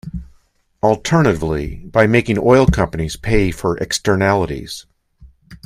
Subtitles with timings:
[0.81, 4.87] Alternatively, by making oil companies pay for externalities.